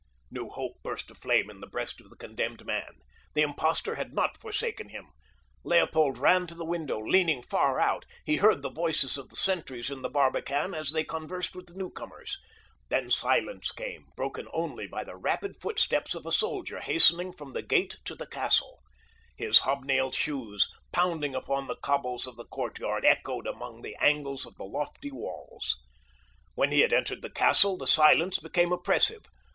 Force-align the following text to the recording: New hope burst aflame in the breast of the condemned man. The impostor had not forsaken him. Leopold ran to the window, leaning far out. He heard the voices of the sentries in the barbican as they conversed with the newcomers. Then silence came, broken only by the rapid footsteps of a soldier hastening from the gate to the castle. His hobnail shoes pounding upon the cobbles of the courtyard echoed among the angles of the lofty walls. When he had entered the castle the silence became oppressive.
New 0.31 0.49
hope 0.49 0.77
burst 0.81 1.11
aflame 1.11 1.47
in 1.51 1.59
the 1.59 1.67
breast 1.67 2.01
of 2.01 2.09
the 2.09 2.15
condemned 2.15 2.65
man. 2.65 2.97
The 3.35 3.43
impostor 3.43 3.93
had 3.97 4.15
not 4.15 4.35
forsaken 4.41 4.89
him. 4.89 5.09
Leopold 5.63 6.17
ran 6.17 6.47
to 6.47 6.55
the 6.55 6.65
window, 6.65 6.97
leaning 6.97 7.43
far 7.43 7.79
out. 7.79 8.05
He 8.25 8.37
heard 8.37 8.63
the 8.63 8.71
voices 8.71 9.15
of 9.19 9.29
the 9.29 9.35
sentries 9.35 9.91
in 9.91 10.01
the 10.01 10.09
barbican 10.09 10.73
as 10.73 10.89
they 10.89 11.03
conversed 11.03 11.55
with 11.55 11.67
the 11.67 11.75
newcomers. 11.77 12.39
Then 12.89 13.11
silence 13.11 13.71
came, 13.71 14.07
broken 14.15 14.47
only 14.51 14.87
by 14.87 15.03
the 15.03 15.15
rapid 15.15 15.61
footsteps 15.61 16.15
of 16.15 16.25
a 16.25 16.31
soldier 16.31 16.79
hastening 16.79 17.31
from 17.31 17.53
the 17.53 17.61
gate 17.61 17.97
to 18.05 18.15
the 18.15 18.25
castle. 18.25 18.79
His 19.35 19.59
hobnail 19.59 20.11
shoes 20.13 20.67
pounding 20.91 21.35
upon 21.35 21.67
the 21.67 21.75
cobbles 21.77 22.25
of 22.25 22.37
the 22.37 22.45
courtyard 22.47 23.05
echoed 23.05 23.45
among 23.45 23.83
the 23.83 23.95
angles 24.01 24.47
of 24.47 24.55
the 24.55 24.65
lofty 24.65 25.11
walls. 25.11 25.77
When 26.55 26.71
he 26.71 26.79
had 26.79 26.91
entered 26.91 27.21
the 27.21 27.29
castle 27.29 27.77
the 27.77 27.85
silence 27.85 28.39
became 28.39 28.71
oppressive. 28.73 29.27